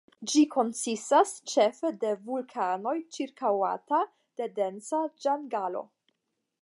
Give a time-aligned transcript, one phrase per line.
[0.31, 4.01] Ĝi konsistas ĉefe de vulkanoj ĉirkaŭata
[4.41, 5.85] de densa ĝangalo.